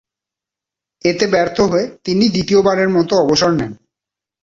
এতে 1.05 1.25
ব্যর্থ 1.27 1.57
হয়ে 1.71 1.85
তিনি 2.05 2.25
দ্বিতীয়বারের 2.29 2.89
মতো 2.89 3.13
অবসর 3.23 3.51
নেন। 3.51 3.71